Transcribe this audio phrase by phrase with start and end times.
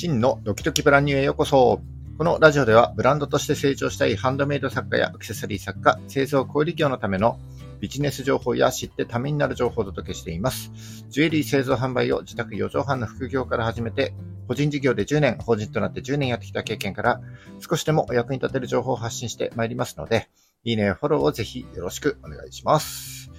[0.00, 1.82] 真のドキドキブランニューへようこそ。
[2.16, 7.38] このラジオではブランドとして成長したいハンドメイド作家やアクセサリー作家、製造小売業のための
[7.80, 10.72] ビジネス情報や知ってためになる情報をお届けしています。
[11.10, 14.14] ジュエリー製造販売を自宅4畳半の副業から始めて、
[14.48, 17.20] 個人事業で10年、法人となって10年やってきた経験から、
[17.58, 20.30] 少しでもお役に立てる情報を発信してまいりますので、
[20.64, 23.30] いいね、フォローをぜひよろしくお願いします。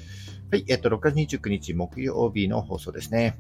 [0.52, 3.40] はい、えっと、6月29日木曜日の放送ですね。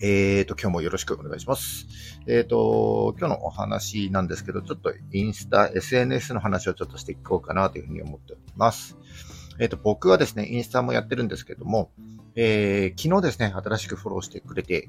[0.00, 1.86] えっ、ー、と、今日もよろしくお願いします。
[2.26, 8.96] えっ、ー、と、今日のお話なんですけど、ちょっとインスタ、SNS の話をちょっとしていこうかなというふうに思っております。
[9.58, 11.90] えっ、ー、と、僕はですね、インスタもやってるんですけども、
[12.36, 14.88] えー、昨日ですね、新しくフォローしてくれて、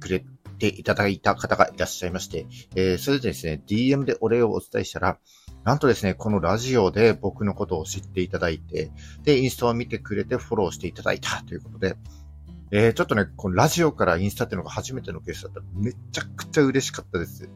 [0.00, 0.24] くれ
[0.58, 5.18] ていただいた方がいらっしゃいまして、えー、それでですね、DM でお礼をお伝えしたら、
[5.64, 8.90] なんとですね、このラジオで僕のことを知っていただいて、
[9.22, 11.96] で、インスタを見てくれてフォローしていただいたということで、
[12.70, 17.48] えー、ちょっとね、このラジオからインスタっていうのが初めてのケースだったらめちゃくちゃ嬉しかったです。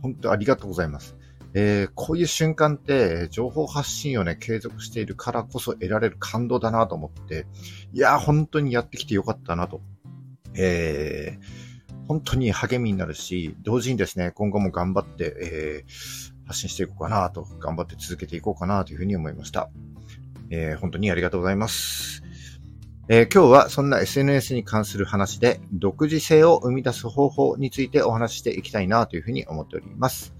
[0.00, 1.16] 本当ありがとうございます。
[1.54, 7.46] えー、こういう瞬間って、情報発信をね、継続しているからこそ得られる感動だなと思って、
[7.92, 9.82] いやー、本当にやってきてよかったなと。
[10.54, 19.68] えー、本当に励みになるし、同時にですね、今後も頑張って、えー、発信していこうかなと、頑張って続けていこうかなというふうに思いました。
[20.50, 22.21] えー、本当にありがとうございます。
[23.08, 30.32] えー、今日はそんな SNS に関する話で独自性を生み出す方法についてお話ししていきたいなというふうに思っております。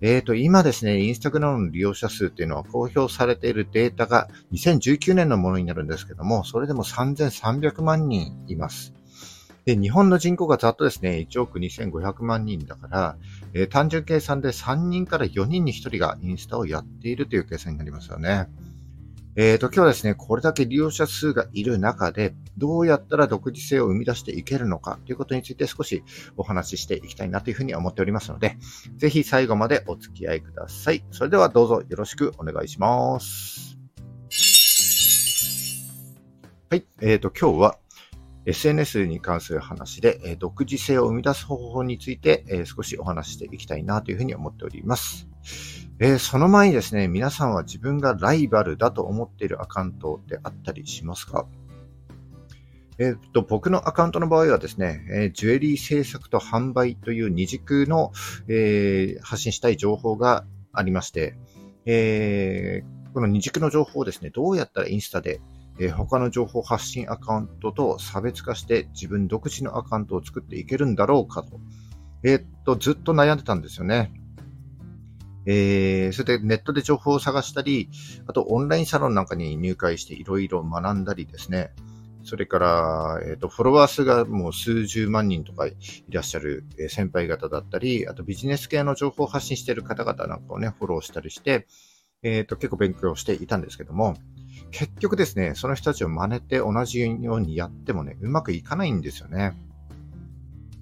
[0.00, 8.94] えっ、ー、と、今ですね、インスタグラムの利用者数っていうのは公表されているデータが2019年のものになるんですけども、それでも3300万人います。
[9.66, 13.16] で、日本の人口がざっとですね、1億2500万人だから、
[13.52, 18.48] えー、単純計算で3人から4人に1人がインスタをやっているという計算になりますよね。
[19.38, 26.02] えっ、ー、と、今日はですね、これだけ利用者数がいる中で、どうやったら独自性を生み出していけるのかということについて少し
[26.38, 28.56] お話ししていきたいなというふうに思っておりますので、
[28.96, 31.04] ぜひ最後までお付き合いください。
[31.10, 33.76] それではどうぞよろしくお願いします。
[36.70, 36.86] はい。
[37.02, 37.78] えっ、ー、と、今日は
[38.46, 45.28] SNS に関する話で、えー、独自性を生み出す方法について、えー、少しお話ししていきたいなというふうに思っております。
[45.98, 51.46] えー、その前にですね、皆さんは自分がライバルだと思っているアカウントってあったりしますか？
[52.98, 58.12] えっと、僕のアカウントの場合はですね、えー、ジュエリー制作と販売という二軸の、
[58.48, 61.34] えー、発信したい情報がありまして、
[61.86, 62.82] え、
[63.14, 65.40] この二軸の情報をですね、どうやったらインスタで、
[65.78, 71.60] え他の情報発信アカウントと差別化して自分独自のアカウントを作っていけるんだろうかと、
[72.22, 74.12] えっと、ずっと悩んでたんですよね。
[75.46, 77.88] えー、それでネットで情報を探したり、
[78.26, 81.70] あとオンラインサロンなんかに入会していろいろ学んだりですね。
[82.24, 85.76] それから、えっ、ー、と、フォロワー数がもう数十万人とかい
[86.10, 91.68] らっしゃる先輩方だったり、あとビジネス系の情報を発信している方々なんかをね、フォローしたりして、
[92.24, 94.16] えっ、ー、と、結構勉強していたんですけども、
[94.72, 99.54] 結局ですね、その人たちを真似て同じようにやってもね、うまくいかないんですよね。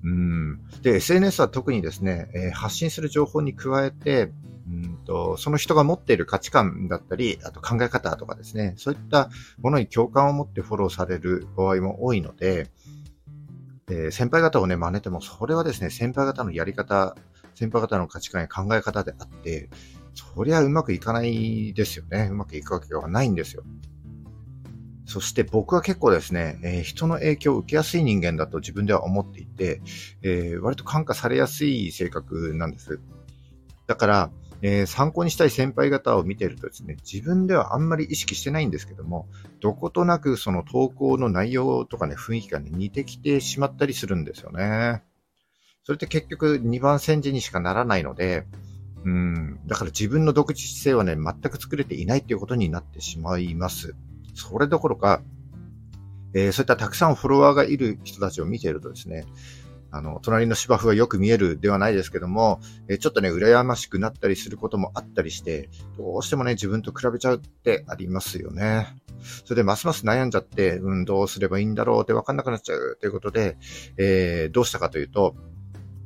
[0.04, 0.60] うん。
[0.82, 4.30] で、SNS は特にですね、えー、発信する情報に加えて、
[4.68, 12.68] うんと、その人が持っている価値観だったり、あと考え方とかですね、そういったものに共感を持ってフォローされる場合も多いので、
[13.90, 17.16] え、先輩方をね、真似ても、それはですね、先輩方のやり方、
[17.54, 19.68] 先輩方の価値観や考え方であって、
[20.14, 22.28] そりゃうまくいかないですよね。
[22.30, 23.64] うまくいくわけがないんですよ。
[25.06, 29.82] そして僕は結構ですね、えー、人の影響を受けやすい人間だと自分では思っていて、
[30.22, 33.00] えー、割と感化されやすい性格なんです。
[33.86, 34.30] だから、
[34.62, 39.28] えー、参考にしたい先輩方を見てるとですね、自分ではあんまり意識してないんですけども、
[39.60, 45.02] どことなくその投稿の内容とかね、雰囲気がね、似てきてしまったりするんですよね。
[45.82, 48.46] それって結局2番煎じにしかならないので、
[49.04, 53.94] うん、だから自分の独自性はね、全く作れていないっていうことになってしまいます。
[54.34, 55.22] それどころか、
[56.34, 59.24] えー、そういったたくさんフォロワーがいる人たちを見ているとですね、
[59.96, 68.88] あの、隣の芝生がよく見えるではないですけども、えちょっとね、羨ましくなったりすることもあったりして、どうしてもね、自分と比べちゃうってありますよね。
[69.44, 73.56] それで、ますます悩んじゃって、うん、どうすればいいんだろうってわかんなくなっちゃうということで、
[73.96, 75.36] えー、どうしたかというと、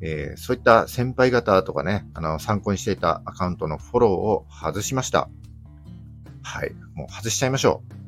[0.02, 5.30] えー、そういった先輩方とかね、あの、参考にしていたアカウントのフォローを外しました。
[6.42, 6.74] はい。
[6.94, 8.07] もう外しちゃいましょう。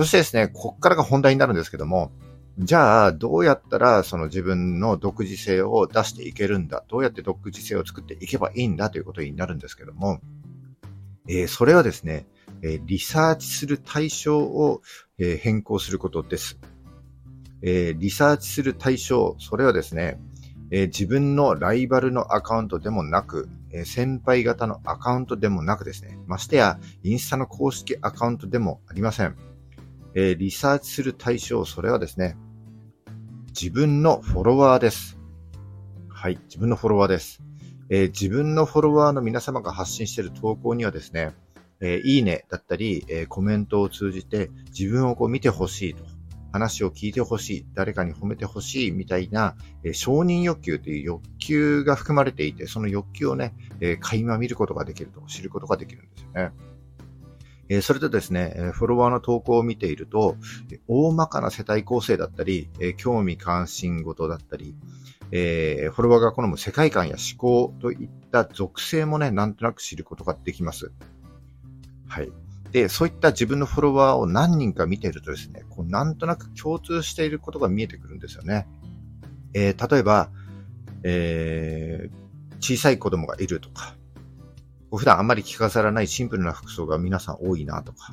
[0.00, 2.10] そしてですね、こっからが本題になるんですけども、
[2.58, 10.22] じゃあ、どうやったらその自分の独自性を出していけるんだどうやって独自性を作っていけばいいんだということになるんですけども、
[11.28, 12.24] えー、それはですね、
[12.62, 14.80] えー、リサーチする対象を、
[15.18, 16.58] えー、変更することです。
[17.60, 20.18] えリサーチする対象、それはですね、
[20.70, 29.49] え、自分のライバルのアカウントでもなく、え、先輩型のアカウントでもなくですね、ましてや、インスタの公式アカウントでもありません。
[30.14, 32.36] えー、リサーチする対象、それはですね、
[33.48, 35.18] 自分のフォロワーです。
[36.08, 37.42] はい、自分のフォロワーです。
[37.92, 41.32] え自分のフォロワーの皆様が発信している投稿にはですね、
[41.80, 46.04] えいいねだったり、えコメントを通じて自分をこう見てほしいと。
[46.52, 56.50] 話を聞いてほしい、誰かに褒めてほしいみたいな、え、承認欲求という欲求が含まれていて、その欲求をね、えー、垣間見ることができると、知ることができるんですよね。
[57.70, 60.36] え、それとですね、フォロワーの投稿を見ていると、
[60.88, 64.74] 大まかな世帯構成だったり、え興味関心事だったり、
[65.30, 70.90] えー、フォロワーが好む世界観や思考といった属性もね、なんとなく知ることができます。
[72.08, 72.32] はい。
[72.72, 78.66] で、そういった自分のフォロワーを何人か見ているとですね、こうなんとなく共通していることが見えてくるんですよね。
[79.54, 80.30] えー、例えば、
[81.04, 83.94] えー、小さい子供がいるとか、
[84.96, 88.12] 普段あんまり着飾らないシンプルな服装が皆さん多いなとか、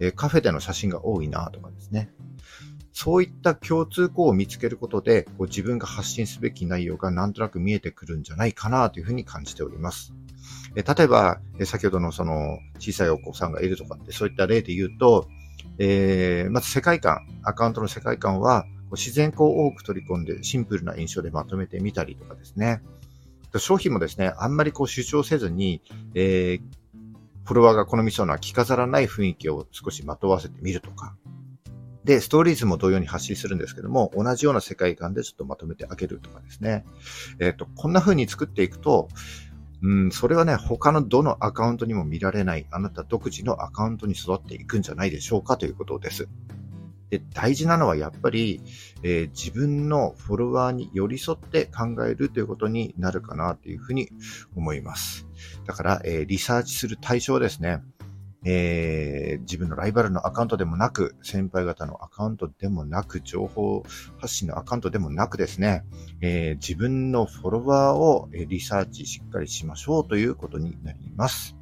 [0.00, 2.10] え、カフェでの写真が多いなとかですね。
[2.92, 10.14] そういった共通項を見つけることで、こう自分が発信すべき内容がなんとなく見えてくるんじゃないかなというふうに感じております。
[10.76, 15.26] え例えば、先ほどのその小さいお子さんがいるとかって、そういった例で言うと、
[15.78, 22.80] えー、まず世界観、アカウントの世界観は、自然光を多く取り込んでシンプルな印象でまとめてみたりとかですね。
[23.58, 25.82] 商品もですね、あんまりこう主張せずに、
[26.14, 26.62] えー、
[27.44, 31.16] フォロワーが好みそうな着飾らない雰囲気を少しまとわせてみるとか。
[32.04, 36.84] で、ストーリーズも同様に発信するんですけども、同じような世界観でちょっとまとめてあげるとかですね。
[37.38, 39.08] えっ、ー、と、こんな風に作っていくと、
[39.82, 46.28] うん、それはね、他のどのアカウントにも見られない、あなた独自のアカウントに育っていくんじゃないでしょうかということです。
[47.10, 48.60] で大事なのはやっぱり、
[49.02, 54.08] えー、自分のフォロワーに寄り添って考えるということになるかなというふうに
[54.56, 55.26] 思います。
[55.66, 57.82] だから、えー、リサーチする対象ですね。
[58.46, 63.82] えー、自分のライバルのアカウントでもなく、先輩方のアカウントでもなく、情報
[64.18, 65.84] 発信のアカウントでもなくですね、
[66.20, 71.56] えー、自分のフォロワーをリサーチしっかりしましょうということになります。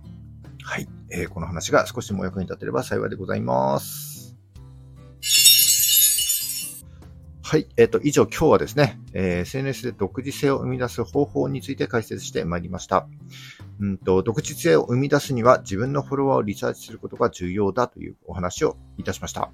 [0.65, 0.89] はい。
[1.11, 4.12] えー、この話が少しでも役に立てれば幸いでございます。
[7.53, 7.67] はい。
[7.77, 13.07] えっ、ー、と、以上今日はですね、えー、SNS で独自性を生み出す方法について解説してまいりました。
[13.79, 19.51] うんと、独自性を生み出すには自分のフォロワーをリサーチすることが重要だというお話をいたしました。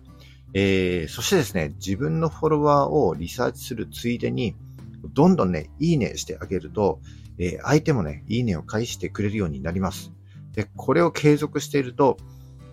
[0.54, 4.54] えー、そしてですね、自分のフォロワーをリサーチするついでに、
[5.12, 7.00] どんどんね、いいねしてあげると、
[7.40, 10.12] え、相手もね、いいねを返してくれるようになります。
[10.52, 12.16] で、これを継続していると、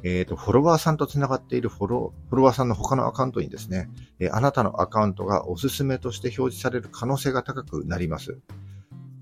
[0.07, 8.37] えっ、ー、と、フォロワーさんと繋がっているフォローフォロワーさんの他のアカウントにですね、え、あなたのアカウントがおすすめとして表示される可能性が高くなります。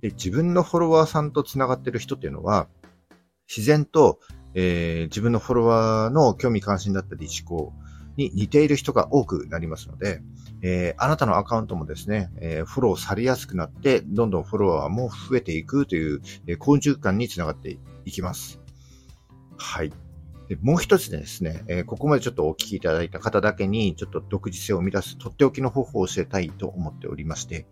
[0.02, 2.68] で自分のフォロワーさんと繋がっている人っていうのは、
[3.48, 4.20] 自然と、
[4.56, 7.72] えー、自分のフォロワーの興味関心だったり思考
[8.18, 10.22] に似ている人が多くなりますので、
[10.62, 18.60] えー、あなたのアカウントもですね、えー、フォローされやすくなって、どんどんフォロワーも増えていくという、えー、好循環につながっていきます。
[19.56, 19.94] はい。
[20.50, 27.66] でもう一つですね、えー、ここまでちょっとお聞きいただいた方だけに、ちょっと独自性を生み出すとっておきの方法を教えたいと思っておりまして、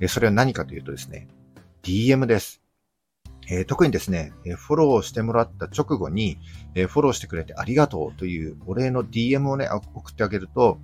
[0.00, 1.28] えー、それは何かというとですね、
[1.82, 2.62] DM です。
[3.48, 6.38] えー、特にですね、フォローしてもらった直後に、
[6.74, 10.78] えフォローしてくれてありがとうというお礼の DM をね、送ってあげると、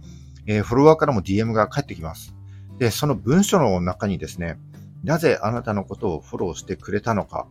[0.47, 2.35] えフォロワーからも DM が返ってきます。
[2.79, 4.59] で、その文章の中にですね、
[5.05, 7.47] なぜあなたのことをフォローしてくれたのか、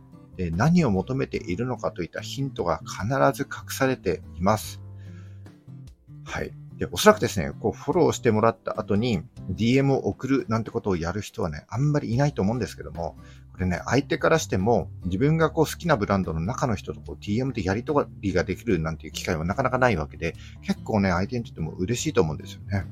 [0.50, 4.80] 何を求めているのかといったヒントが必ず隠されています。
[6.24, 6.52] はい。
[6.76, 13.16] で、おそらくですね、こう、フォローしてもらった後に DM を送るなんてことをやる人はね、あんまりいないと思うんですけども、
[13.52, 22.84] これね、相手からしても、自分がこう好きなブランドの中の人とこう DM でやり取りができるなんていう機会はなかなかないわけで、結構ね、相手にとっても嬉しいと思うんですよね。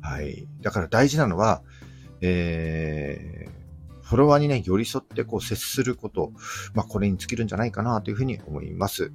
[0.00, 0.48] はい。
[0.62, 1.62] だから大事なのは、
[2.20, 3.59] えー、
[4.10, 6.32] フォロワーにね、寄り添ってこう接すること、
[6.74, 9.12] まあ、これに尽きるんじゃないかなというふうに思います。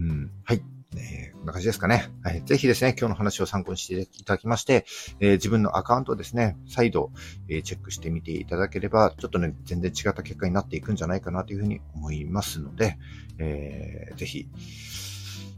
[0.00, 0.30] うん。
[0.42, 0.62] はい。
[0.96, 2.08] えー、こんな感じですかね。
[2.22, 2.42] はい。
[2.42, 4.86] ぜひですね、今日の話を参考にしていただきまして、
[5.20, 7.10] えー、自分のアカウントをですね、再度、
[7.50, 12.96] えー、チェックしてみていただければ、ちょっとね、全然違った結果になっていくんじゃないかなというふうに思いますので、
[13.38, 14.48] えー、ぜひ、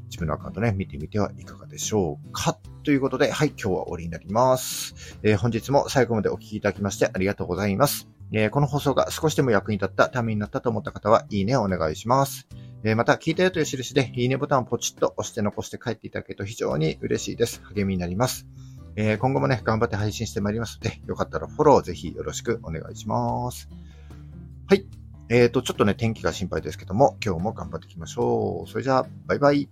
[0.06, 2.58] 自分のアカウントね、見てみてはいかがでしょうか。
[2.88, 5.18] ということで、はい、今日は終わりになります。
[5.22, 8.08] えー、本日も最後までお聴きいただきましてありがとうございます。
[8.32, 12.48] えこの放送が少しでも役に立った、ためになったと思った方は、いいねをお願いします。
[12.84, 17.60] えまた、聞いたよという印で、いいねボタンをポチッと押して残して帰っていただけると非常に嬉しいです。
[17.74, 18.46] 励みになります。
[18.96, 23.68] え、今後もね、頑張って配信してまいりますので、よかったらフォローぜひよろしくお願いします。
[24.66, 24.86] はい。
[25.28, 28.70] えっ、ー、と、ちょっとね、天気が心配ですけども、今日も頑張っていきましょう。
[28.70, 29.68] それじゃあ、バイバイ。